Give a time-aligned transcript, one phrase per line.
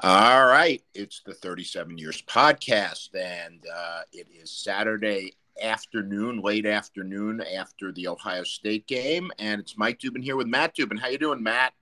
[0.00, 0.82] All right.
[0.92, 8.08] It's the 37 Years podcast, and uh, it is Saturday afternoon, late afternoon after the
[8.08, 9.30] Ohio State game.
[9.38, 10.98] And it's Mike Dubin here with Matt Dubin.
[10.98, 11.74] How you doing, Matt?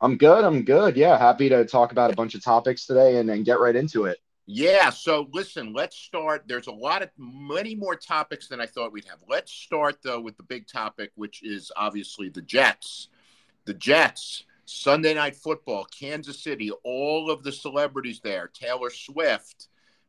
[0.00, 0.44] I'm good.
[0.44, 0.96] I'm good.
[0.96, 4.06] Yeah, happy to talk about a bunch of topics today and, and get right into
[4.06, 4.18] it.
[4.46, 4.90] Yeah.
[4.90, 6.48] So listen, let's start.
[6.48, 9.20] There's a lot of many more topics than I thought we'd have.
[9.28, 13.10] Let's start though with the big topic, which is obviously the Jets.
[13.64, 19.66] The Jets Sunday Night Football, Kansas City, all of the celebrities there Taylor Swift,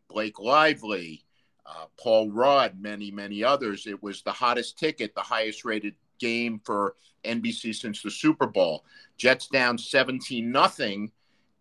[0.07, 1.25] Blake Lively,
[1.65, 3.87] uh, Paul Rudd, many, many others.
[3.87, 8.85] It was the hottest ticket, the highest rated game for NBC since the Super Bowl.
[9.17, 11.11] Jets down 17 nothing.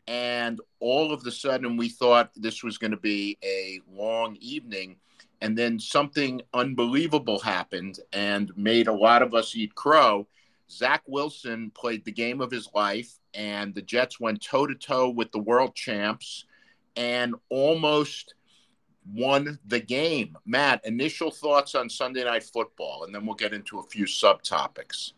[0.06, 4.96] And all of a sudden, we thought this was going to be a long evening.
[5.40, 10.26] And then something unbelievable happened and made a lot of us eat crow
[10.70, 15.10] Zach Wilson played the game of his life, and the Jets went toe to toe
[15.10, 16.45] with the world champs
[16.96, 18.35] and almost
[19.12, 20.37] won the game.
[20.46, 25.12] Matt, initial thoughts on Sunday Night Football, and then we'll get into a few subtopics.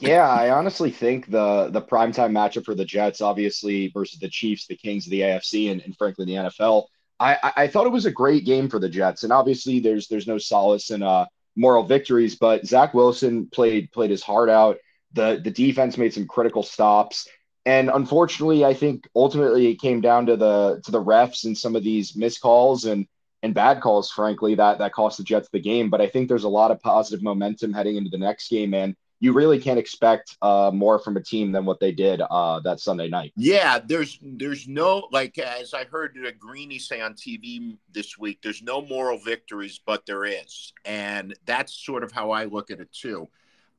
[0.00, 4.66] Yeah, I honestly think the the primetime matchup for the Jets, obviously versus the Chiefs,
[4.66, 6.86] the Kings of the AFC, and, and frankly the NFL.
[7.20, 10.26] I, I thought it was a great game for the Jets, and obviously there's there's
[10.26, 14.78] no solace in uh moral victories, but Zach Wilson played played his heart out.
[15.12, 17.28] The the defense made some critical stops.
[17.64, 21.76] And unfortunately, I think ultimately it came down to the to the refs and some
[21.76, 23.06] of these missed calls and
[23.42, 25.90] and bad calls, frankly, that that cost the Jets the game.
[25.90, 28.96] But I think there's a lot of positive momentum heading into the next game, and
[29.22, 32.80] you really can't expect uh, more from a team than what they did uh, that
[32.80, 33.32] Sunday night.
[33.36, 38.62] Yeah, there's there's no like as I heard Greeny say on TV this week, there's
[38.62, 42.92] no moral victories, but there is, and that's sort of how I look at it
[42.92, 43.28] too.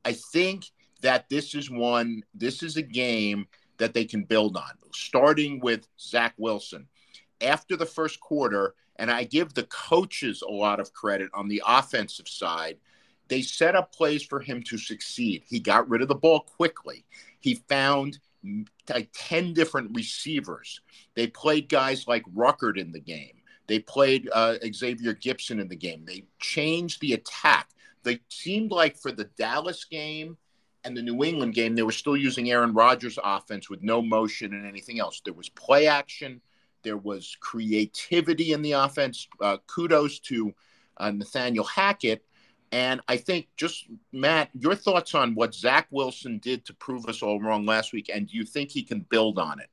[0.02, 0.64] I think
[1.02, 5.86] that this is one, this is a game that they can build on, starting with
[6.00, 6.88] Zach Wilson.
[7.42, 11.62] After the first quarter, and I give the coaches a lot of credit on the
[11.66, 12.78] offensive side
[13.28, 15.44] they set up plays for him to succeed.
[15.46, 17.04] He got rid of the ball quickly.
[17.40, 18.18] He found
[18.88, 20.80] like 10 different receivers.
[21.14, 23.40] They played guys like Ruckert in the game.
[23.66, 26.04] They played uh, Xavier Gipson in the game.
[26.04, 27.70] They changed the attack.
[28.02, 30.36] They seemed like for the Dallas game
[30.84, 34.52] and the New England game, they were still using Aaron Rodgers' offense with no motion
[34.52, 35.22] and anything else.
[35.24, 36.42] There was play action,
[36.82, 39.26] there was creativity in the offense.
[39.40, 40.52] Uh, kudos to
[40.98, 42.22] uh, Nathaniel Hackett
[42.74, 47.22] and I think just Matt, your thoughts on what Zach Wilson did to prove us
[47.22, 49.68] all wrong last week, and do you think he can build on it?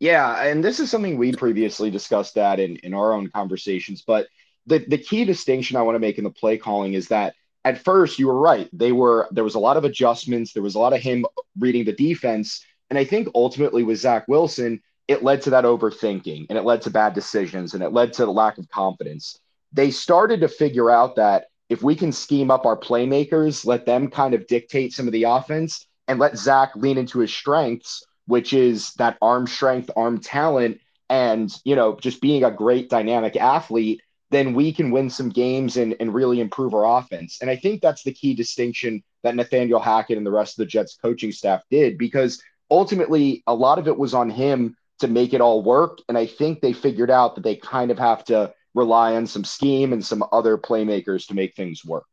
[0.00, 4.02] Yeah, and this is something we previously discussed that in, in our own conversations.
[4.06, 4.28] But
[4.66, 7.82] the, the key distinction I want to make in the play calling is that at
[7.82, 8.68] first you were right.
[8.70, 11.24] They were there was a lot of adjustments, there was a lot of him
[11.58, 12.62] reading the defense.
[12.90, 16.82] And I think ultimately with Zach Wilson, it led to that overthinking and it led
[16.82, 19.38] to bad decisions and it led to the lack of confidence.
[19.72, 24.10] They started to figure out that if we can scheme up our playmakers, let them
[24.10, 28.52] kind of dictate some of the offense, and let Zach lean into his strengths, which
[28.52, 34.02] is that arm strength, arm talent, and you know, just being a great dynamic athlete,
[34.30, 37.38] then we can win some games and, and really improve our offense.
[37.40, 40.66] And I think that's the key distinction that Nathaniel Hackett and the rest of the
[40.66, 45.34] Jets coaching staff did because ultimately a lot of it was on him to make
[45.34, 45.98] it all work.
[46.08, 49.44] And I think they figured out that they kind of have to rely on some
[49.44, 52.06] scheme and some other playmakers to make things work.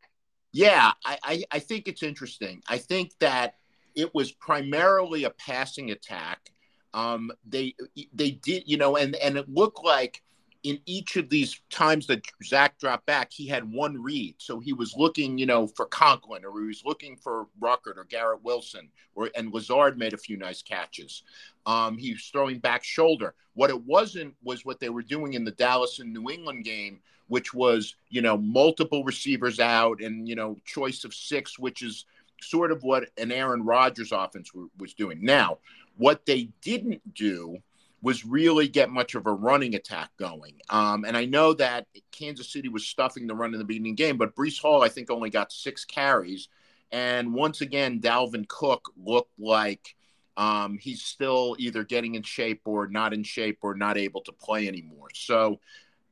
[0.51, 2.61] Yeah, I, I, I think it's interesting.
[2.67, 3.55] I think that
[3.95, 6.51] it was primarily a passing attack.
[6.93, 7.75] Um, they
[8.13, 10.23] they did, you know, and and it looked like
[10.63, 14.35] in each of these times that Zach dropped back, he had one read.
[14.37, 18.05] So he was looking, you know, for Conklin or he was looking for Ruckert or
[18.09, 21.23] Garrett Wilson, or and Lazard made a few nice catches.
[21.65, 23.33] Um, he was throwing back shoulder.
[23.53, 26.99] What it wasn't was what they were doing in the Dallas and New England game,
[27.27, 32.05] which was, you know, multiple receivers out and, you know, choice of six, which is
[32.41, 35.23] sort of what an Aaron Rodgers offense was doing.
[35.23, 35.57] Now,
[35.97, 37.57] what they didn't do
[38.01, 40.59] was really get much of a running attack going.
[40.69, 44.17] Um, and I know that Kansas City was stuffing the run in the beginning game,
[44.17, 46.47] but Breece Hall, I think, only got six carries.
[46.91, 49.95] And once again, Dalvin Cook looked like
[50.37, 54.31] um, he's still either getting in shape or not in shape or not able to
[54.31, 55.09] play anymore.
[55.13, 55.59] So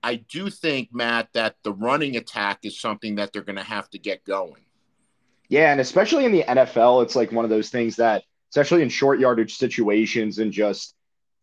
[0.02, 3.90] I do think, Matt, that the running attack is something that they're going to have
[3.92, 4.66] to get going.
[5.48, 5.72] Yeah.
[5.72, 9.20] And especially in the NFL, it's like one of those things that, especially in short
[9.20, 10.96] yardage situations and just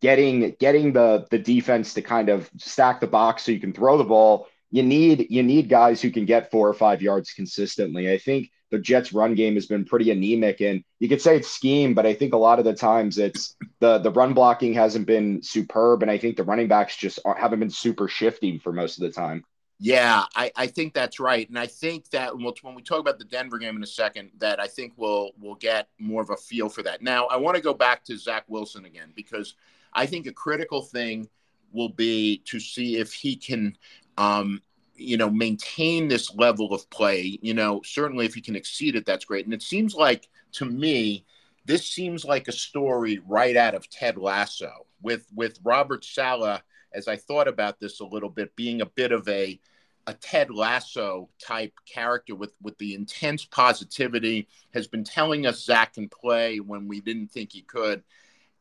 [0.03, 3.97] getting getting the the defense to kind of stack the box so you can throw
[3.97, 8.11] the ball you need you need guys who can get four or five yards consistently
[8.11, 10.59] i think the Jets run game has been pretty anemic.
[10.59, 13.55] And you could say it's scheme, but I think a lot of the times it's
[13.79, 16.01] the the run blocking hasn't been superb.
[16.01, 19.11] And I think the running backs just haven't been super shifty for most of the
[19.11, 19.43] time.
[19.77, 23.25] Yeah, I, I think that's right, and I think that when we talk about the
[23.25, 26.69] Denver game in a second, that I think we'll we'll get more of a feel
[26.69, 27.01] for that.
[27.01, 29.55] Now, I want to go back to Zach Wilson again because
[29.95, 31.29] I think a critical thing
[31.71, 33.77] will be to see if he can,
[34.17, 34.61] um,
[34.95, 37.39] you know, maintain this level of play.
[37.41, 39.45] You know, certainly if he can exceed it, that's great.
[39.45, 41.25] And it seems like to me,
[41.65, 46.61] this seems like a story right out of Ted Lasso with with Robert Saleh
[46.93, 49.59] as I thought about this a little bit, being a bit of a
[50.05, 55.93] a Ted Lasso type character with with the intense positivity, has been telling us Zach
[55.93, 58.03] can play when we didn't think he could.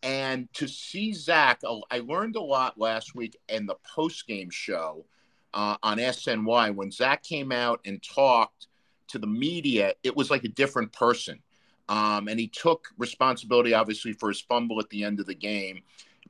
[0.03, 1.61] And to see Zach,
[1.91, 5.05] I learned a lot last week in the post game show
[5.55, 8.67] uh, on SNY when Zach came out and talked
[9.09, 9.95] to the media.
[10.03, 11.41] It was like a different person,
[11.89, 15.83] um, and he took responsibility, obviously, for his fumble at the end of the game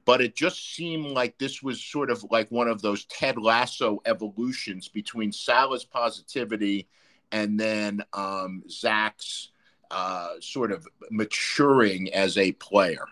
[0.05, 4.01] but it just seemed like this was sort of like one of those Ted Lasso
[4.05, 6.89] evolutions between Saleh's positivity
[7.31, 9.51] and then um, Zach's
[9.91, 13.07] uh, sort of maturing as a player.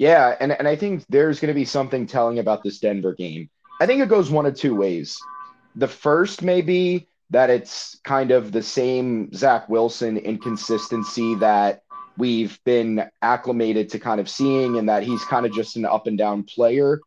[0.00, 3.50] Yeah, and, and I think there's going to be something telling about this Denver game.
[3.82, 5.20] I think it goes one of two ways.
[5.76, 11.82] The first may be that it's kind of the same Zach Wilson inconsistency that
[12.16, 16.06] we've been acclimated to kind of seeing and that he's kind of just an up
[16.06, 16.98] and down player.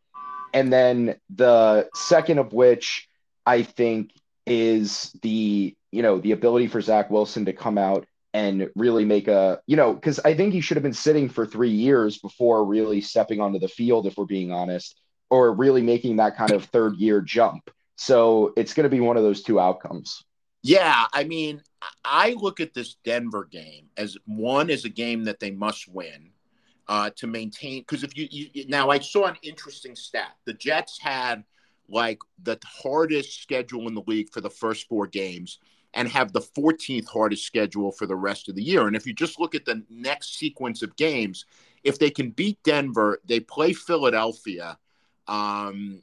[0.53, 3.09] And then the second of which
[3.43, 4.11] I think
[4.45, 9.27] is the, you know, the ability for Zach Wilson to come out and really make
[9.27, 12.65] a, you know, because I think he should have been sitting for three years before
[12.65, 14.99] really stepping onto the field, if we're being honest,
[15.29, 17.69] or really making that kind of third year jump.
[17.95, 20.23] So it's going to be one of those two outcomes.
[20.63, 21.61] Yeah, I mean,
[22.03, 26.31] I look at this Denver game as one is a game that they must win
[26.87, 27.81] uh, to maintain.
[27.81, 31.43] Because if you, you now, I saw an interesting stat: the Jets had
[31.89, 35.59] like the hardest schedule in the league for the first four games
[35.93, 38.87] and have the 14th hardest schedule for the rest of the year.
[38.87, 41.45] And if you just look at the next sequence of games,
[41.83, 44.77] if they can beat Denver, they play Philadelphia.
[45.27, 46.01] Um,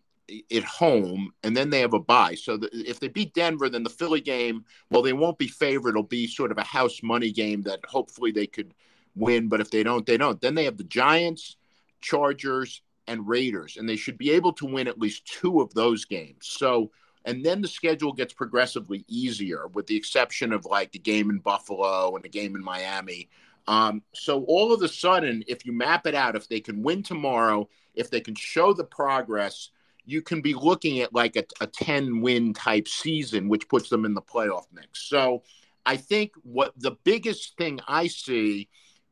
[0.54, 2.34] at home, and then they have a bye.
[2.34, 5.90] So the, if they beat Denver, then the Philly game, well, they won't be favored.
[5.90, 8.74] It'll be sort of a house money game that hopefully they could
[9.14, 9.48] win.
[9.48, 10.40] But if they don't, they don't.
[10.40, 11.56] Then they have the Giants,
[12.00, 16.04] Chargers, and Raiders, and they should be able to win at least two of those
[16.04, 16.46] games.
[16.46, 16.92] So,
[17.24, 21.38] and then the schedule gets progressively easier, with the exception of like the game in
[21.38, 23.28] Buffalo and the game in Miami.
[23.66, 27.02] Um, so all of a sudden, if you map it out, if they can win
[27.02, 29.70] tomorrow, if they can show the progress
[30.10, 34.04] you can be looking at like a, a 10 win type season, which puts them
[34.04, 35.02] in the playoff mix.
[35.08, 35.42] So
[35.86, 38.68] I think what the biggest thing I see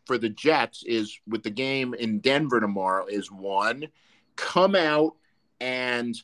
[0.07, 3.89] for the Jets is with the game in Denver tomorrow is one,
[4.37, 5.15] come out
[5.61, 6.17] and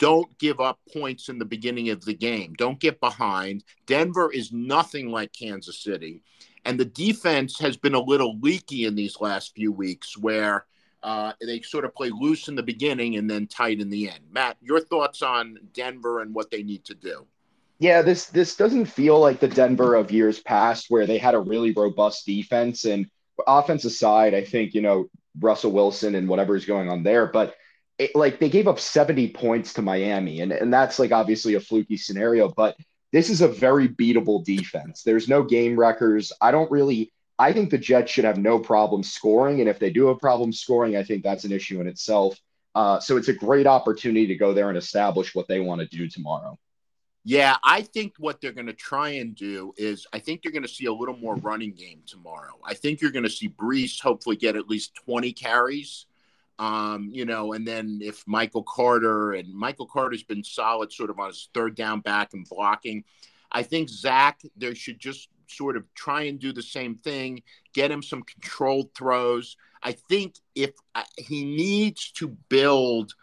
[0.00, 2.54] don't give up points in the beginning of the game.
[2.54, 3.62] Don't get behind.
[3.86, 6.22] Denver is nothing like Kansas City.
[6.64, 10.64] And the defense has been a little leaky in these last few weeks where
[11.02, 14.20] uh, they sort of play loose in the beginning and then tight in the end.
[14.30, 17.26] Matt, your thoughts on Denver and what they need to do?
[17.78, 21.40] Yeah, this this doesn't feel like the Denver of years past where they had a
[21.40, 23.06] really robust defense and
[23.46, 25.06] offense aside, I think you know
[25.38, 27.54] Russell Wilson and whatever is going on there, but
[28.00, 31.60] it, like they gave up 70 points to Miami, and and that's like obviously a
[31.60, 32.76] fluky scenario, but
[33.12, 35.02] this is a very beatable defense.
[35.02, 36.32] There's no game wreckers.
[36.40, 39.60] I don't really I think the Jets should have no problem scoring.
[39.60, 42.38] And if they do have problem scoring, I think that's an issue in itself.
[42.74, 45.86] Uh, so it's a great opportunity to go there and establish what they want to
[45.86, 46.58] do tomorrow.
[47.24, 50.64] Yeah, I think what they're going to try and do is I think you're going
[50.64, 52.58] to see a little more running game tomorrow.
[52.62, 56.06] I think you're going to see Breece hopefully get at least 20 carries.
[56.60, 61.18] Um, you know, and then if Michael Carter and Michael Carter's been solid sort of
[61.18, 63.02] on his third down back and blocking.
[63.50, 67.90] I think Zach, there should just sort of try and do the same thing, get
[67.90, 69.56] him some controlled throws.
[69.82, 73.14] I think if uh, he needs to build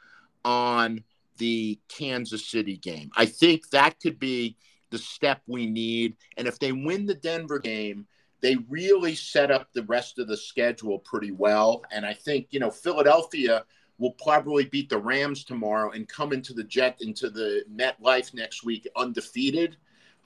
[0.43, 1.03] on
[1.37, 4.57] the Kansas City game, I think that could be
[4.89, 6.17] the step we need.
[6.37, 8.07] And if they win the Denver game,
[8.41, 11.83] they really set up the rest of the schedule pretty well.
[11.91, 13.63] And I think, you know, Philadelphia
[13.97, 18.63] will probably beat the Rams tomorrow and come into the Jet into the MetLife next
[18.63, 19.77] week undefeated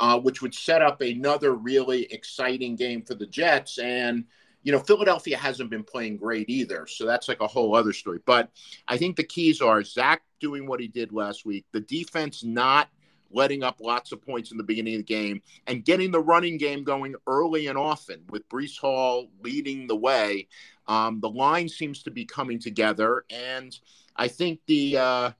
[0.01, 3.77] uh, which would set up another really exciting game for the Jets.
[3.77, 4.25] And,
[4.63, 6.87] you know, Philadelphia hasn't been playing great either.
[6.87, 8.19] So that's like a whole other story.
[8.25, 8.49] But
[8.87, 12.89] I think the keys are Zach doing what he did last week, the defense not
[13.33, 16.57] letting up lots of points in the beginning of the game, and getting the running
[16.57, 20.47] game going early and often with Breece Hall leading the way.
[20.87, 23.77] Um, the line seems to be coming together, and
[24.15, 25.31] I think the uh,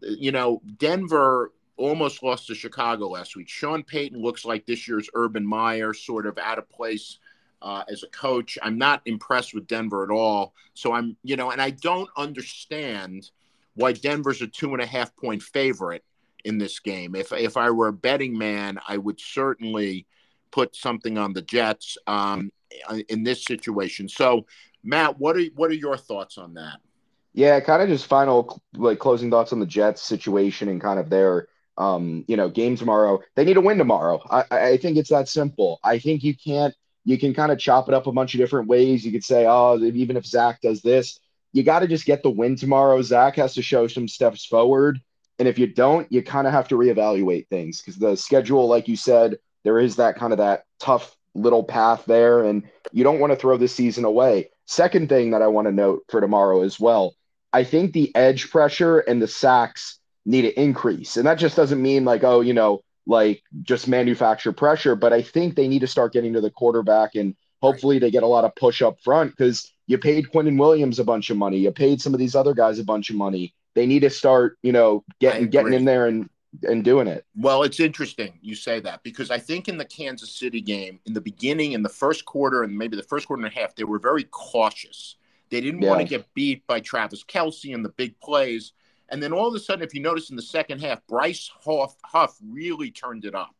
[0.00, 3.48] you know Denver almost lost to Chicago last week.
[3.48, 7.18] Sean Payton looks like this year's Urban Meyer, sort of out of place
[7.62, 8.58] uh, as a coach.
[8.62, 10.54] I'm not impressed with Denver at all.
[10.74, 13.30] So I'm, you know, and I don't understand
[13.74, 16.04] why Denver's a two and a half point favorite
[16.46, 17.14] in this game.
[17.14, 20.06] If if I were a betting man, I would certainly
[20.52, 22.50] put something on the Jets um,
[23.08, 24.08] in this situation.
[24.08, 24.46] So,
[24.82, 26.78] Matt, what are what are your thoughts on that?
[27.34, 31.10] Yeah, kind of just final like closing thoughts on the Jets situation and kind of
[31.10, 33.20] their um, you know game tomorrow.
[33.34, 34.22] They need to win tomorrow.
[34.30, 35.80] I, I think it's that simple.
[35.82, 36.74] I think you can't
[37.04, 39.04] you can kind of chop it up a bunch of different ways.
[39.04, 41.18] You could say, oh, even if Zach does this,
[41.52, 43.02] you got to just get the win tomorrow.
[43.02, 45.00] Zach has to show some steps forward.
[45.38, 48.88] And if you don't, you kind of have to reevaluate things because the schedule, like
[48.88, 52.62] you said, there is that kind of that tough little path there, and
[52.92, 54.50] you don't want to throw the season away.
[54.64, 57.14] Second thing that I want to note for tomorrow as well,
[57.52, 61.16] I think the edge pressure and the sacks need to increase.
[61.16, 65.22] And that just doesn't mean like, oh, you know, like just manufacture pressure, but I
[65.22, 68.44] think they need to start getting to the quarterback and hopefully they get a lot
[68.44, 71.58] of push up front because you paid Quinnen Williams a bunch of money.
[71.58, 73.54] You paid some of these other guys a bunch of money.
[73.76, 76.28] They need to start, you know, getting getting in there and
[76.64, 77.24] and doing it.
[77.36, 81.12] Well, it's interesting you say that because I think in the Kansas City game, in
[81.12, 83.84] the beginning, in the first quarter, and maybe the first quarter and a half, they
[83.84, 85.16] were very cautious.
[85.50, 85.90] They didn't yeah.
[85.90, 88.72] want to get beat by Travis Kelce and the big plays.
[89.10, 91.94] And then all of a sudden, if you notice in the second half, Bryce Huff,
[92.02, 93.54] Huff really turned it up.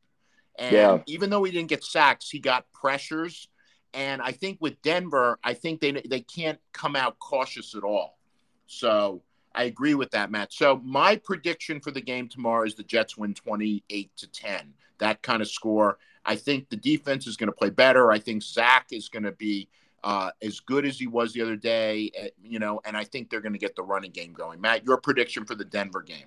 [0.58, 0.99] And yeah.
[1.06, 3.49] even though he didn't get sacks, he got pressures.
[3.94, 8.18] And I think with Denver, I think they they can't come out cautious at all.
[8.66, 9.23] So
[9.56, 10.52] I agree with that, Matt.
[10.52, 14.75] So my prediction for the game tomorrow is the Jets win 28 to 10.
[14.98, 15.98] That kind of score.
[16.25, 18.12] I think the defense is going to play better.
[18.12, 19.68] I think Zach is going to be
[20.04, 23.30] uh, as good as he was the other day, uh, you know, and I think
[23.30, 24.60] they're going to get the running game going.
[24.60, 26.26] Matt, your prediction for the Denver game?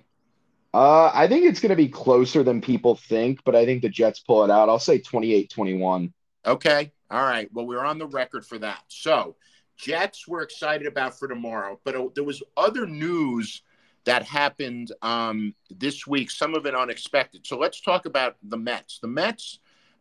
[0.74, 3.88] Uh, I think it's going to be closer than people think, but I think the
[3.88, 4.68] Jets pull it out.
[4.68, 6.12] I'll say 28 21.
[6.46, 6.92] Okay.
[7.10, 7.48] All right.
[7.52, 8.82] Well, we're on the record for that.
[8.88, 9.36] So,
[9.80, 13.62] Jets we're excited about for tomorrow, but uh, there was other news
[14.04, 17.46] that happened um, this week, some of it unexpected.
[17.46, 18.98] So, let's talk about the Mets.
[18.98, 19.58] The Mets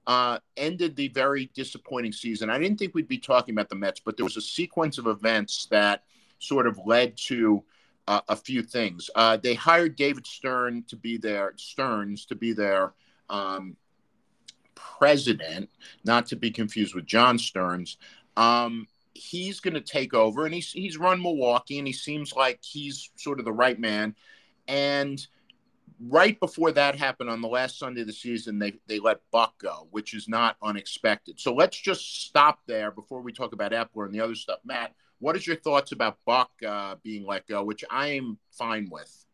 [0.08, 2.50] uh, ended the very disappointing season.
[2.50, 5.08] I didn't think we'd be talking about the Mets, but there was a sequence of
[5.08, 6.04] events that
[6.40, 7.64] sort of led to
[8.08, 9.10] uh, a few things.
[9.16, 12.94] Uh, they hired David Stern to be their Stearns to be their
[13.30, 13.78] um,
[14.74, 15.70] president,
[16.04, 17.98] not to be confused with John Stearns.
[18.36, 18.88] Um,
[19.20, 23.12] he's going to take over, and he's he's run Milwaukee, and he seems like he's
[23.16, 24.16] sort of the right man.
[24.68, 25.26] And
[26.08, 29.58] right before that happened on the last Sunday of the season, they they let Buck
[29.60, 31.40] go, which is not unexpected.
[31.40, 34.60] So let's just stop there before we talk about Eppler and the other stuff.
[34.64, 38.90] Matt, what is your thoughts about Buck uh, being let go, which I am fine
[38.90, 39.26] with?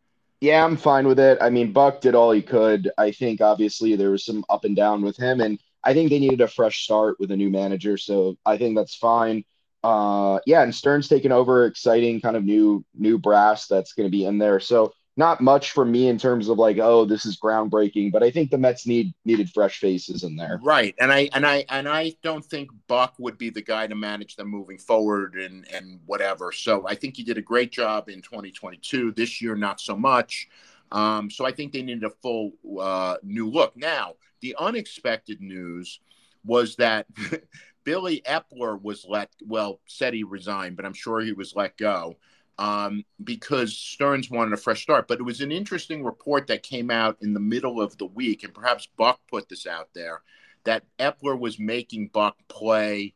[0.42, 1.38] Yeah, I'm fine with it.
[1.42, 2.92] I mean, Buck did all he could.
[2.98, 6.20] I think obviously there was some up and down with him, and I think they
[6.20, 7.98] needed a fresh start with a new manager.
[7.98, 9.46] So I think that's fine.
[9.86, 14.12] Uh, yeah, and Stearns taking over, exciting kind of new new brass that's going to
[14.12, 14.60] be in there.
[14.60, 18.32] So not much for me in terms of like, oh, this is groundbreaking, but I
[18.32, 20.60] think the Mets need needed fresh faces in there.
[20.64, 20.96] Right.
[21.00, 24.36] And I and I and I don't think Buck would be the guy to manage
[24.38, 26.52] them moving forward and and whatever.
[26.52, 29.12] So I think he did a great job in 2022.
[29.12, 30.50] This year, not so much.
[30.92, 33.78] Um, so I think they needed a full uh, new look.
[33.78, 36.00] Now, the unexpected news
[36.44, 37.06] was that
[37.86, 42.18] Billy Eppler was let well, said he resigned, but I'm sure he was let go
[42.58, 45.08] um, because Stearns wanted a fresh start.
[45.08, 48.44] But it was an interesting report that came out in the middle of the week,
[48.44, 50.22] and perhaps Buck put this out there
[50.66, 53.14] that Eppler was making Buck play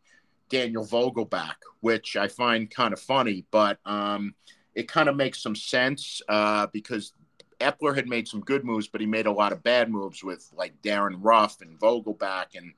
[0.50, 4.36] Daniel Vogelbach, which I find kind of funny, but um,
[4.76, 7.14] it kind of makes some sense uh, because
[7.60, 10.50] Eppler had made some good moves, but he made a lot of bad moves with
[10.56, 12.74] like Darin Ruf and Vogelbach and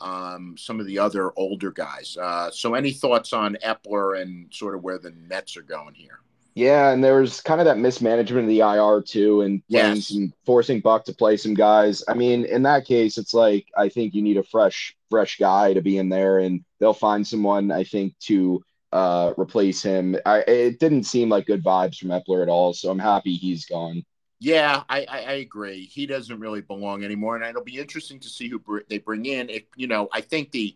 [0.00, 2.16] um, some of the other older guys.
[2.20, 6.20] Uh, so, any thoughts on Eppler and sort of where the Mets are going here?
[6.54, 10.08] Yeah, and there was kind of that mismanagement of the IR too, and yes.
[10.08, 12.02] some, forcing Buck to play some guys.
[12.08, 15.72] I mean, in that case, it's like I think you need a fresh, fresh guy
[15.74, 20.16] to be in there, and they'll find someone I think to uh, replace him.
[20.26, 23.64] I, it didn't seem like good vibes from Eppler at all, so I'm happy he's
[23.64, 24.04] gone.
[24.40, 25.84] Yeah, I, I, I, agree.
[25.84, 29.26] He doesn't really belong anymore, and it'll be interesting to see who br- they bring
[29.26, 29.50] in.
[29.50, 30.74] If you know, I think the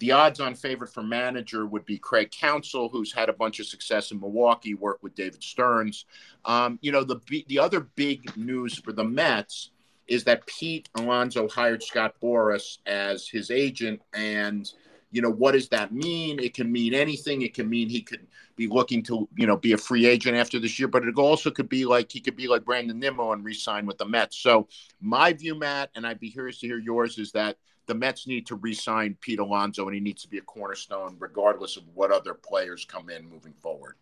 [0.00, 4.10] the odds-on favorite for manager would be Craig Counsell, who's had a bunch of success
[4.10, 6.06] in Milwaukee, worked with David Stearns.
[6.44, 9.70] Um, you know, the the other big news for the Mets
[10.06, 14.00] is that Pete Alonso hired Scott Boras as his agent.
[14.12, 14.70] And,
[15.14, 16.40] you know, what does that mean?
[16.40, 17.42] It can mean anything.
[17.42, 20.58] It can mean he could be looking to, you know, be a free agent after
[20.58, 23.44] this year, but it also could be like he could be like Brandon Nimmo and
[23.44, 24.36] re-sign with the Mets.
[24.36, 24.66] So
[25.00, 28.44] my view, Matt, and I'd be curious to hear yours, is that the Mets need
[28.48, 32.34] to re-sign Pete Alonso and he needs to be a cornerstone regardless of what other
[32.34, 33.94] players come in moving forward.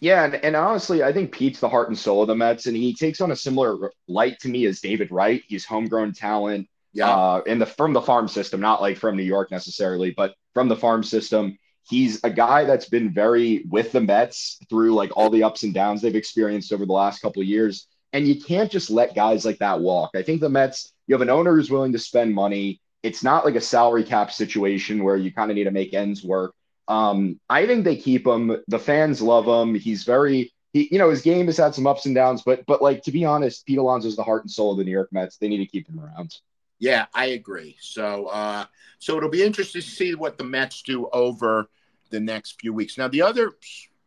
[0.00, 2.76] Yeah, and, and honestly, I think Pete's the heart and soul of the Mets, and
[2.76, 5.42] he takes on a similar light to me as David Wright.
[5.46, 9.22] He's homegrown talent, yeah, uh, in the from the farm system, not like from New
[9.22, 11.56] York necessarily, but from the farm system.
[11.88, 15.72] He's a guy that's been very with the Mets through like all the ups and
[15.72, 17.86] downs they've experienced over the last couple of years.
[18.12, 20.10] And you can't just let guys like that walk.
[20.14, 22.80] I think the Mets, you have an owner who's willing to spend money.
[23.02, 26.22] It's not like a salary cap situation where you kind of need to make ends
[26.22, 26.54] work.
[26.88, 28.56] Um, I think they keep him.
[28.66, 29.74] The fans love him.
[29.74, 32.82] He's very he, you know, his game has had some ups and downs, but but
[32.82, 35.08] like to be honest, Pete Alonso is the heart and soul of the New York
[35.12, 35.36] Mets.
[35.36, 36.34] They need to keep him around.
[36.78, 37.76] Yeah, I agree.
[37.80, 38.66] So uh
[38.98, 41.68] so it'll be interesting to see what the Mets do over
[42.10, 42.98] the next few weeks.
[42.98, 43.52] Now the other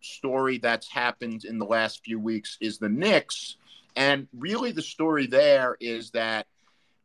[0.01, 3.58] story that's happened in the last few weeks is the Knicks.
[3.96, 6.48] And really the story there is that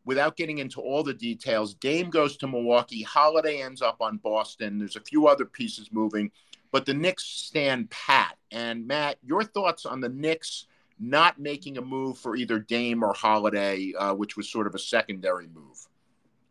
[0.05, 4.79] without getting into all the details, Dame goes to Milwaukee, Holiday ends up on Boston.
[4.79, 6.31] There's a few other pieces moving,
[6.71, 8.37] but the Knicks stand pat.
[8.53, 10.67] And Matt, your thoughts on the Knicks
[10.99, 14.79] not making a move for either Dame or Holiday, uh, which was sort of a
[14.79, 15.87] secondary move?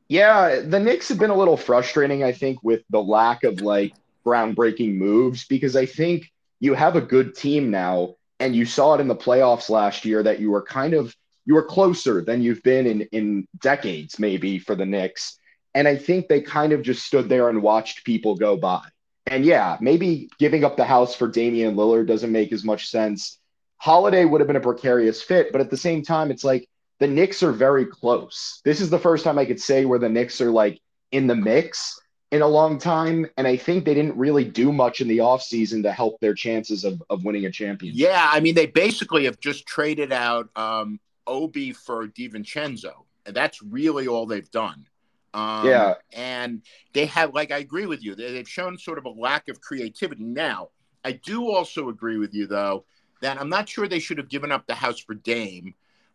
[0.07, 3.93] Yeah, the Knicks have been a little frustrating, I think, with the lack of like
[4.25, 8.15] groundbreaking moves because I think you have a good team now.
[8.39, 11.55] And you saw it in the playoffs last year that you were kind of you
[11.57, 15.39] are closer than you've been in in decades, maybe for the Knicks.
[15.73, 18.81] And I think they kind of just stood there and watched people go by.
[19.27, 23.39] And yeah, maybe giving up the house for Damian Lillard doesn't make as much sense.
[23.77, 26.67] Holiday would have been a precarious fit, but at the same time, it's like
[27.00, 28.62] the Knicks are very close.
[28.63, 30.79] This is the first time I could say where the Knicks are like
[31.12, 32.00] in the mix
[32.32, 33.27] in a long time.
[33.38, 36.84] And I think they didn't really do much in the offseason to help their chances
[36.84, 38.00] of, of winning a championship.
[38.00, 42.94] Yeah, I mean, they basically have just traded out um, Obi for DiVincenzo,
[43.25, 44.88] and that's really all they've done.
[45.33, 46.61] Um, yeah, and
[46.94, 48.16] they have, like, I agree with you.
[48.16, 50.24] They've shown sort of a lack of creativity.
[50.24, 50.70] Now,
[51.03, 52.85] I do also agree with you, though,
[53.25, 55.74] that I'm not sure they should have given up the house for Dame.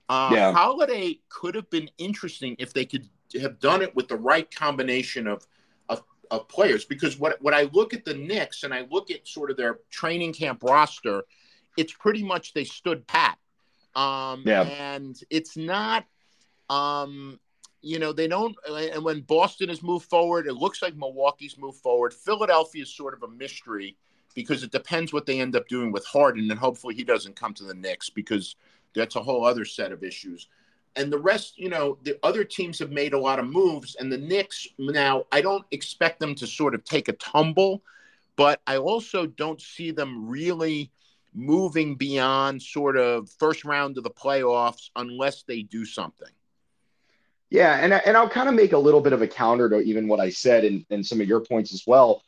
[0.09, 0.53] Uh, yeah.
[0.53, 3.09] Holiday could have been interesting if they could
[3.41, 5.45] have done it with the right combination of,
[5.89, 6.85] of, of players.
[6.85, 9.81] Because what when I look at the Knicks and I look at sort of their
[9.91, 11.25] training camp roster,
[11.77, 13.39] it's pretty much they stood pat.
[13.97, 14.63] Um, yeah.
[14.63, 16.07] And it's not,
[16.69, 17.41] um,
[17.83, 18.57] you know, they don't.
[18.69, 22.15] And when Boston has moved forward, it looks like Milwaukee's moved forward.
[22.15, 23.97] Philadelphia is sort of a mystery
[24.35, 27.55] because it depends what they end up doing with Harden, and hopefully he doesn't come
[27.55, 28.57] to the Knicks because
[28.95, 30.49] that's a whole other set of issues.
[30.97, 34.11] And the rest, you know, the other teams have made a lot of moves, and
[34.11, 37.83] the Knicks now, I don't expect them to sort of take a tumble,
[38.37, 40.91] but I also don't see them really
[41.35, 46.29] moving beyond sort of first round of the playoffs unless they do something.
[47.51, 50.07] Yeah, and and I'll kind of make a little bit of a counter to even
[50.07, 52.23] what I said and, and some of your points as well.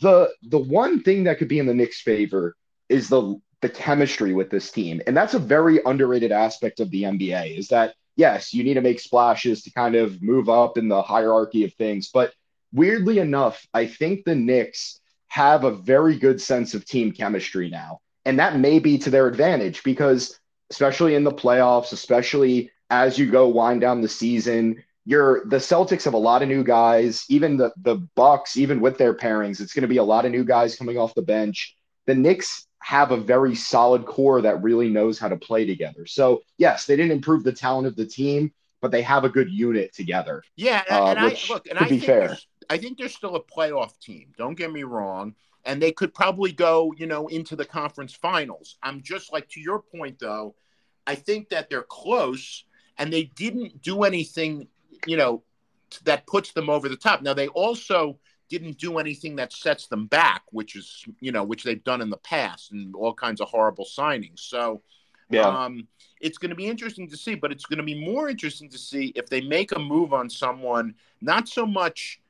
[0.00, 2.56] The the one thing that could be in the Knicks' favor
[2.88, 5.00] is the the chemistry with this team.
[5.06, 8.80] And that's a very underrated aspect of the NBA is that yes, you need to
[8.80, 12.32] make splashes to kind of move up in the hierarchy of things, but
[12.72, 18.00] weirdly enough, I think the Knicks have a very good sense of team chemistry now.
[18.24, 20.38] And that may be to their advantage because,
[20.70, 26.04] especially in the playoffs, especially as you go wind down the season, you're the Celtics
[26.04, 27.24] have a lot of new guys.
[27.28, 30.32] Even the the Bucks, even with their pairings, it's going to be a lot of
[30.32, 31.76] new guys coming off the bench.
[32.06, 36.06] The Knicks have a very solid core that really knows how to play together.
[36.06, 39.50] So yes, they didn't improve the talent of the team, but they have a good
[39.50, 40.42] unit together.
[40.56, 42.36] Yeah, and, uh, and I look, and I think fair.
[42.68, 44.32] I think they're still a playoff team.
[44.36, 45.34] Don't get me wrong
[45.66, 48.76] and they could probably go, you know, into the conference finals.
[48.82, 50.54] I'm just like to your point though,
[51.06, 52.64] I think that they're close
[52.98, 54.68] and they didn't do anything,
[55.06, 55.42] you know,
[56.04, 57.22] that puts them over the top.
[57.22, 61.64] Now they also didn't do anything that sets them back, which is, you know, which
[61.64, 64.40] they've done in the past and all kinds of horrible signings.
[64.40, 64.82] So
[65.30, 65.42] yeah.
[65.42, 65.88] Um,
[66.20, 68.78] it's going to be interesting to see, but it's going to be more interesting to
[68.78, 72.20] see if they make a move on someone, not so much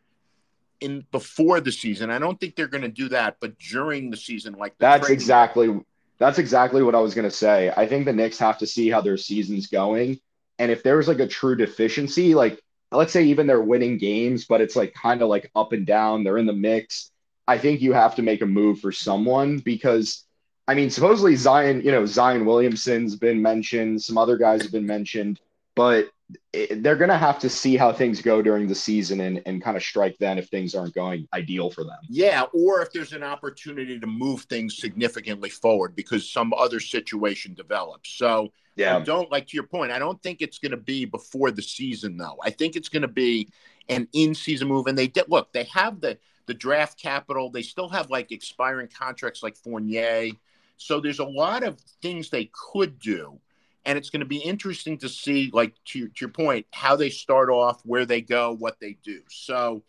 [0.81, 2.11] in before the season.
[2.11, 5.09] I don't think they're going to do that, but during the season, like the that's
[5.09, 5.81] exactly
[6.19, 7.73] that's exactly what I was going to say.
[7.77, 10.19] I think the Knicks have to see how their season's going,
[10.59, 12.61] and if there's like a true deficiency, like
[12.93, 16.25] let's say even they're winning games, but it's like kind of like up and down,
[16.25, 17.11] they're in the mix.
[17.49, 20.23] I think you have to make a move for someone because.
[20.69, 24.85] I mean, supposedly Zion, you know, Zion Williamson's been mentioned, some other guys have been
[24.85, 25.39] mentioned,
[25.77, 26.11] but
[26.53, 29.63] it, they're going to have to see how things go during the season and, and
[29.63, 31.99] kind of strike then if things aren't going ideal for them.
[32.09, 37.55] Yeah, or if there's an opportunity to move things significantly forward because some other situation
[37.55, 38.11] develops.
[38.11, 39.91] So, yeah, I don't like to your point.
[39.91, 42.37] I don't think it's going to be before the season, though.
[42.43, 43.49] I think it's going to be
[43.89, 44.87] an in-season move.
[44.87, 45.53] And they did look.
[45.53, 47.51] They have the the draft capital.
[47.51, 50.31] They still have like expiring contracts like Fournier.
[50.77, 53.41] So there's a lot of things they could do
[53.87, 57.09] and it's going to be interesting to see, like to, to your point, how they
[57.09, 59.23] start off, where they go, what they do.
[59.31, 59.85] So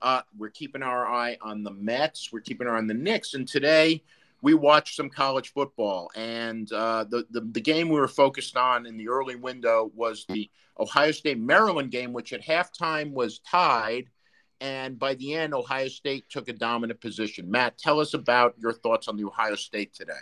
[0.00, 2.32] uh, we're keeping our eye on the Mets.
[2.32, 3.34] We're keeping our eye on the Knicks.
[3.34, 4.02] And today
[4.42, 6.10] we watched some college football.
[6.14, 10.26] And uh, the, the, the game we were focused on in the early window was
[10.28, 14.06] the Ohio State Maryland game, which at halftime was tied.
[14.60, 17.50] And by the end, Ohio State took a dominant position.
[17.50, 20.12] Matt, tell us about your thoughts on the Ohio State today.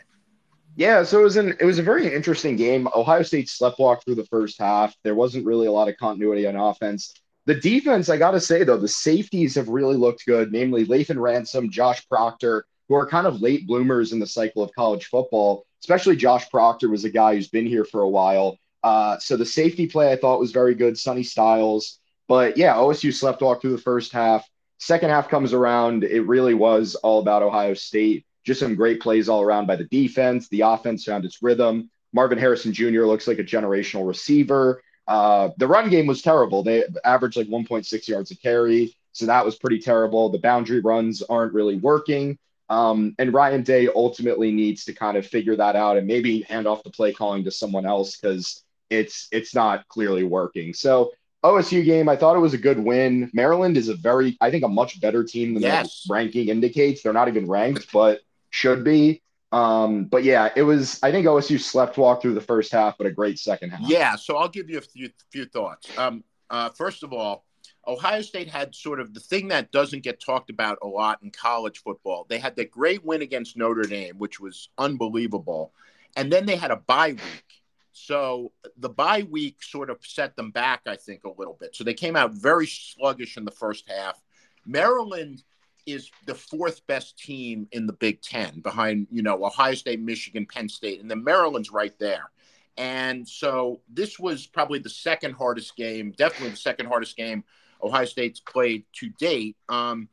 [0.76, 2.88] Yeah, so it was an it was a very interesting game.
[2.94, 4.94] Ohio State sleptwalked through the first half.
[5.02, 7.12] There wasn't really a lot of continuity on offense.
[7.46, 11.20] The defense, I got to say though, the safeties have really looked good, namely Lathan
[11.20, 15.64] Ransom, Josh Proctor, who are kind of late bloomers in the cycle of college football.
[15.80, 18.58] Especially Josh Proctor was a guy who's been here for a while.
[18.82, 22.00] Uh, so the safety play I thought was very good, Sonny Styles.
[22.26, 24.44] But yeah, OSU sleptwalked through the first half.
[24.78, 28.26] Second half comes around, it really was all about Ohio State.
[28.44, 30.48] Just some great plays all around by the defense.
[30.48, 31.90] The offense found its rhythm.
[32.12, 33.04] Marvin Harrison Jr.
[33.04, 34.82] looks like a generational receiver.
[35.06, 36.64] Uh, the run game was terrible.
[36.64, 38.96] They averaged like 1.6 yards a carry.
[39.12, 40.28] So that was pretty terrible.
[40.28, 42.36] The boundary runs aren't really working.
[42.70, 46.68] Um, and Ryan Day ultimately needs to kind of figure that out and maybe hand
[46.68, 50.72] off the play calling to someone else because it's it's not clearly working.
[50.72, 51.10] So
[51.42, 53.30] OSU game, I thought it was a good win.
[53.34, 56.04] Maryland is a very, I think, a much better team than yes.
[56.06, 57.02] the ranking indicates.
[57.02, 59.22] They're not even ranked, but should be.
[59.52, 61.00] Um, but yeah, it was.
[61.02, 63.80] I think OSU slept walk through the first half, but a great second half.
[63.88, 65.88] Yeah, so I'll give you a few, few thoughts.
[65.98, 67.44] Um, uh, first of all,
[67.86, 71.30] Ohio State had sort of the thing that doesn't get talked about a lot in
[71.30, 72.26] college football.
[72.28, 75.72] They had that great win against Notre Dame, which was unbelievable,
[76.16, 77.44] and then they had a bye week.
[77.92, 81.74] So the bye week sort of set them back, I think, a little bit.
[81.74, 84.20] So they came out very sluggish in the first half.
[84.64, 85.42] Maryland
[85.86, 90.46] is the fourth best team in the Big Ten behind, you know, Ohio State, Michigan,
[90.46, 92.30] Penn State, and then Maryland's right there.
[92.76, 97.44] And so this was probably the second hardest game, definitely the second hardest game
[97.82, 99.56] Ohio State's played to date.
[99.68, 100.08] Um,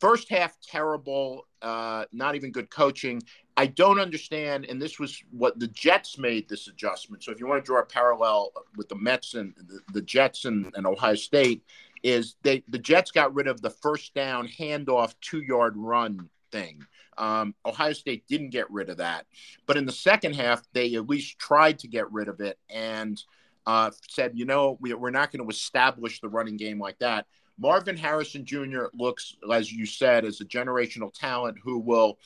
[0.00, 3.22] first half terrible, uh, not even good coaching.
[3.56, 7.22] I don't understand, and this was what the Jets made this adjustment.
[7.22, 10.44] So if you want to draw a parallel with the Mets and the, the Jets
[10.44, 11.62] and, and Ohio State,
[12.02, 16.84] is they the Jets got rid of the first down handoff two yard run thing.
[17.16, 19.26] Um, Ohio State didn't get rid of that,
[19.66, 23.22] but in the second half they at least tried to get rid of it and
[23.66, 27.26] uh, said, you know, we, we're not going to establish the running game like that.
[27.58, 28.86] Marvin Harrison Jr.
[28.94, 32.18] looks, as you said, as a generational talent who will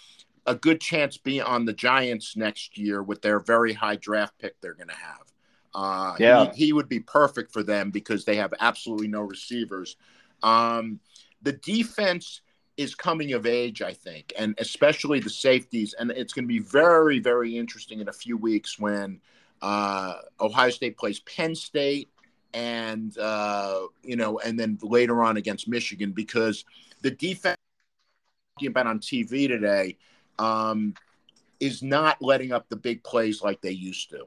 [0.47, 4.59] a good chance be on the Giants next year with their very high draft pick
[4.61, 5.33] they're going to have.
[5.75, 9.97] Uh, yeah, he, he, would be perfect for them because they have absolutely no receivers.
[10.43, 10.99] Um,
[11.43, 12.41] the defense
[12.79, 15.95] is coming of age, I think, and especially the safeties.
[15.99, 19.21] And it's going to be very, very interesting in a few weeks when
[19.63, 22.11] uh, Ohio State plays Penn State,
[22.55, 26.65] and uh, you know, and then later on against Michigan because
[27.03, 27.57] the defense
[28.57, 29.97] talking about on TV today
[30.39, 30.95] um,
[31.61, 34.27] is not letting up the big plays like they used to.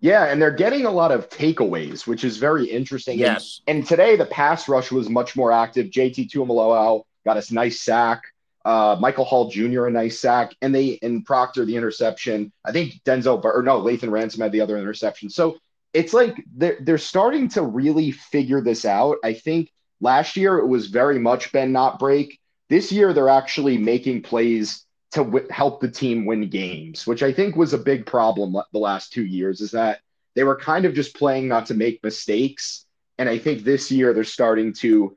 [0.00, 3.18] Yeah, and they're getting a lot of takeaways, which is very interesting.
[3.18, 3.60] Yes.
[3.68, 5.86] And, and today the pass rush was much more active.
[5.86, 8.24] JT Tuimoloau got a nice sack.
[8.64, 9.86] Uh, Michael Hall Jr.
[9.86, 12.52] a nice sack, and they and Proctor the interception.
[12.64, 15.30] I think Denzel or no Lathan Ransom had the other interception.
[15.30, 15.58] So
[15.92, 19.16] it's like they're they're starting to really figure this out.
[19.24, 19.70] I think
[20.00, 22.38] last year it was very much Ben not break.
[22.68, 27.32] This year they're actually making plays to w- help the team win games, which I
[27.32, 30.00] think was a big problem the last two years, is that
[30.34, 32.86] they were kind of just playing not to make mistakes.
[33.18, 35.16] And I think this year they're starting to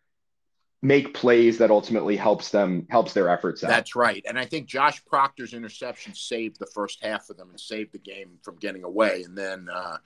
[0.86, 3.70] make plays that ultimately helps them helps their efforts out.
[3.70, 4.24] That's right.
[4.28, 7.98] And I think Josh Proctor's interception saved the first half of them and saved the
[7.98, 9.24] game from getting away.
[9.24, 9.98] And then uh,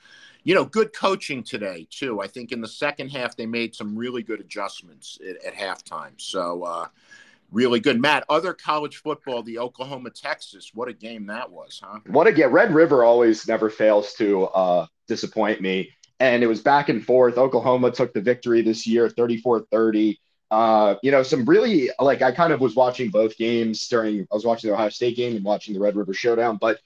[0.43, 2.21] you know, good coaching today too.
[2.21, 6.13] I think in the second half they made some really good adjustments at, at halftime.
[6.15, 6.87] So uh,
[7.51, 7.99] really good.
[7.99, 11.99] Matt, other college football, the Oklahoma Texas, what a game that was, huh?
[12.07, 12.51] What a game.
[12.51, 15.91] Red River always never fails to uh, disappoint me.
[16.21, 17.37] And it was back and forth.
[17.37, 20.19] Oklahoma took the victory this year, 34 30.
[20.51, 24.35] Uh, you know, some really like I kind of was watching both games during I
[24.35, 26.79] was watching the Ohio State game and watching the Red River Showdown, but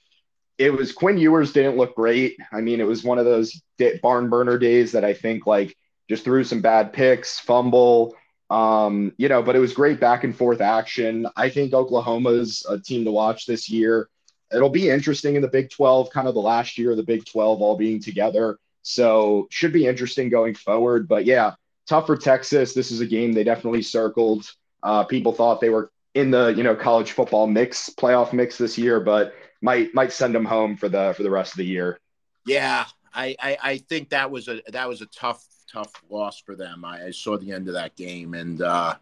[0.58, 2.36] it was Quinn Ewers didn't look great.
[2.52, 3.60] I mean, it was one of those
[4.02, 5.76] barn burner days that I think like
[6.08, 8.14] just threw some bad picks, fumble,
[8.50, 11.26] um, you know, but it was great back and forth action.
[11.36, 14.08] I think Oklahoma's a team to watch this year.
[14.52, 17.24] It'll be interesting in the Big 12, kind of the last year of the Big
[17.24, 18.58] 12 all being together.
[18.82, 21.08] So should be interesting going forward.
[21.08, 21.54] But yeah,
[21.86, 22.74] tough for Texas.
[22.74, 24.50] This is a game they definitely circled.
[24.82, 28.78] Uh, people thought they were in the you know college football mix, playoff mix this
[28.78, 31.98] year, but might might send them home for the for the rest of the year.
[32.46, 35.44] Yeah, I I, I think that was a that was a tough
[35.74, 36.84] tough loss for them.
[36.84, 38.34] I, I saw the end of that game.
[38.34, 38.94] And uh,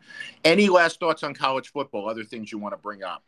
[0.44, 2.08] any last thoughts on college football?
[2.08, 3.22] Other things you want to bring up?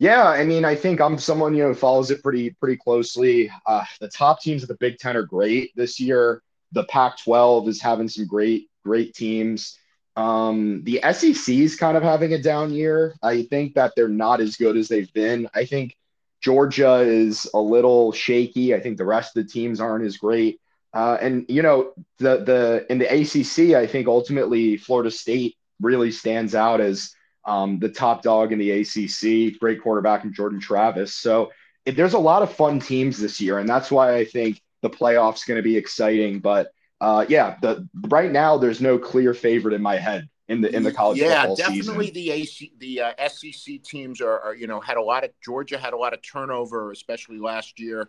[0.00, 3.50] Yeah, I mean, I think I'm someone you know follows it pretty pretty closely.
[3.66, 6.42] Uh, the top teams of the Big Ten are great this year.
[6.72, 9.78] The Pac-12 is having some great great teams.
[10.16, 13.14] Um, the SEC is kind of having a down year.
[13.22, 15.48] I think that they're not as good as they've been.
[15.54, 15.96] I think
[16.40, 18.74] Georgia is a little shaky.
[18.74, 20.60] I think the rest of the teams aren't as great.
[20.94, 26.10] Uh, and you know the the in the ACC, I think ultimately Florida State really
[26.10, 27.12] stands out as
[27.44, 29.58] um, the top dog in the ACC.
[29.60, 31.14] Great quarterback in Jordan Travis.
[31.14, 31.52] So
[31.84, 34.90] it, there's a lot of fun teams this year, and that's why I think the
[34.90, 36.40] playoffs going to be exciting.
[36.40, 40.74] But uh, yeah, the right now there's no clear favorite in my head in the
[40.74, 42.14] in the college yeah definitely season.
[42.14, 45.76] the AC the uh, SEC teams are, are you know had a lot of Georgia
[45.76, 48.08] had a lot of turnover especially last year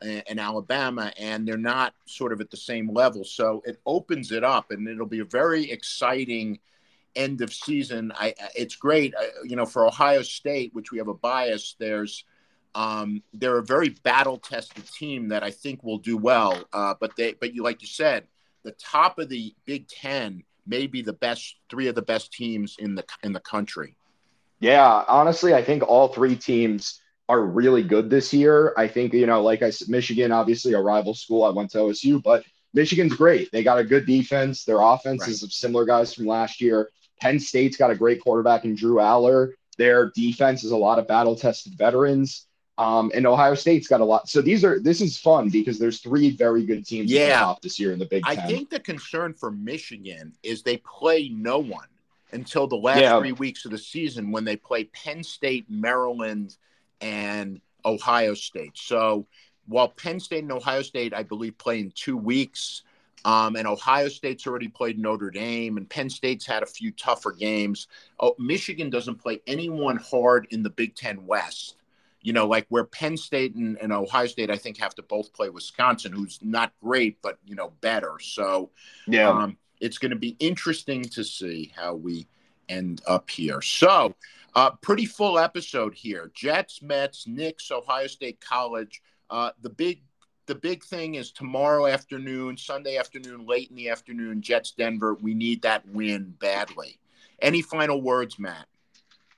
[0.00, 3.24] and Alabama, and they're not sort of at the same level.
[3.24, 6.58] So it opens it up, and it'll be a very exciting
[7.16, 8.12] end of season.
[8.14, 11.74] I it's great, you know, for Ohio State, which we have a bias.
[11.78, 12.24] There's
[12.78, 16.62] um, they're a very battle tested team that I think will do well.
[16.72, 18.28] Uh, but they, but you like you said,
[18.62, 22.76] the top of the Big Ten may be the best three of the best teams
[22.78, 23.96] in the in the country.
[24.60, 28.74] Yeah, honestly, I think all three teams are really good this year.
[28.76, 31.44] I think, you know, like I said, Michigan, obviously a rival school.
[31.44, 33.50] I went to OSU, but Michigan's great.
[33.52, 34.64] They got a good defense.
[34.64, 35.30] Their offense right.
[35.30, 36.90] is of similar guys from last year.
[37.20, 39.52] Penn State's got a great quarterback in Drew Allar.
[39.76, 42.47] Their defense is a lot of battle tested veterans.
[42.78, 44.28] Um, and Ohio State's got a lot.
[44.28, 47.54] So these are this is fun because there's three very good teams yeah.
[47.60, 48.38] this year in the Big Ten.
[48.38, 51.88] I think the concern for Michigan is they play no one
[52.30, 53.18] until the last yeah.
[53.18, 56.56] three weeks of the season when they play Penn State, Maryland,
[57.00, 58.76] and Ohio State.
[58.78, 59.26] So
[59.66, 62.82] while Penn State and Ohio State, I believe, play in two weeks,
[63.24, 67.32] um, and Ohio State's already played Notre Dame, and Penn State's had a few tougher
[67.32, 67.88] games.
[68.20, 71.74] Oh, Michigan doesn't play anyone hard in the Big Ten West.
[72.20, 75.32] You know, like where Penn State and, and Ohio State, I think, have to both
[75.32, 78.18] play Wisconsin, who's not great, but you know, better.
[78.20, 78.70] So,
[79.06, 82.26] yeah, um, it's going to be interesting to see how we
[82.68, 83.62] end up here.
[83.62, 84.14] So,
[84.54, 86.30] uh, pretty full episode here.
[86.34, 89.00] Jets, Mets, Knicks, Ohio State College.
[89.30, 90.02] Uh, the big
[90.46, 95.14] the big thing is tomorrow afternoon, Sunday afternoon, late in the afternoon, Jets Denver.
[95.14, 96.98] We need that win badly.
[97.40, 98.66] Any final words, Matt?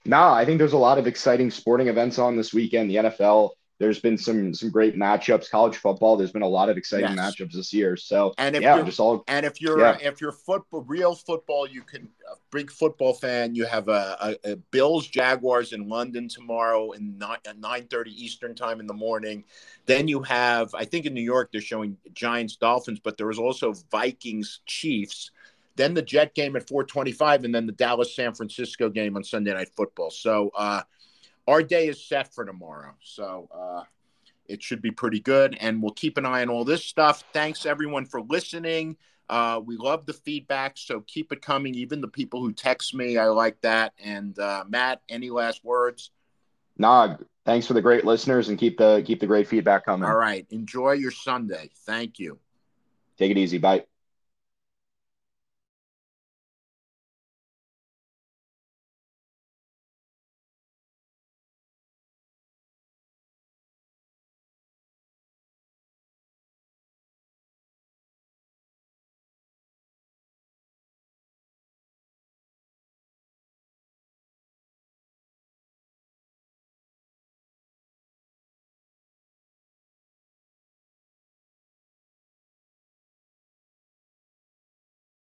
[0.05, 2.91] Nah, I think there's a lot of exciting sporting events on this weekend.
[2.91, 5.51] The NFL there's been some some great matchups.
[5.51, 7.19] College football, there's been a lot of exciting yes.
[7.19, 7.97] matchups this year.
[7.97, 9.97] So and if yeah, you're, just all and if you're yeah.
[10.03, 13.55] if you're football, real football, you can a big football fan.
[13.55, 18.13] You have a, a, a Bills Jaguars in London tomorrow in nine, at nine thirty
[18.23, 19.45] Eastern time in the morning.
[19.87, 23.39] Then you have I think in New York they're showing Giants Dolphins, but there is
[23.39, 25.31] also Vikings Chiefs.
[25.77, 29.55] Then the Jet game at 425, and then the Dallas San Francisco game on Sunday
[29.55, 30.11] Night Football.
[30.11, 30.83] So uh,
[31.47, 32.95] our day is set for tomorrow.
[33.03, 33.85] So uh,
[34.47, 35.57] it should be pretty good.
[35.61, 37.25] And we'll keep an eye on all this stuff.
[37.33, 38.97] Thanks, everyone, for listening.
[39.29, 41.73] Uh, we love the feedback, so keep it coming.
[41.77, 43.93] Even the people who text me, I like that.
[44.03, 46.11] And uh, Matt, any last words?
[46.77, 50.09] Nah, thanks for the great listeners, and keep the keep the great feedback coming.
[50.09, 51.71] All right, enjoy your Sunday.
[51.87, 52.41] Thank you.
[53.19, 53.59] Take it easy.
[53.59, 53.85] Bye.